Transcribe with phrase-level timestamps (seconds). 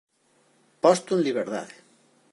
[0.83, 1.75] Posto en liberdade.